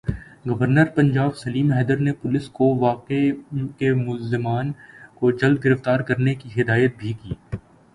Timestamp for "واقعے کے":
2.77-3.93